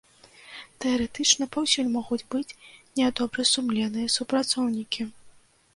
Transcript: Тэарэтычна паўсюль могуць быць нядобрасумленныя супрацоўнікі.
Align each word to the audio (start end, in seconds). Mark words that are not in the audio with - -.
Тэарэтычна 0.83 1.43
паўсюль 1.55 1.91
могуць 1.97 2.23
быць 2.35 2.55
нядобрасумленныя 3.01 4.07
супрацоўнікі. 4.17 5.01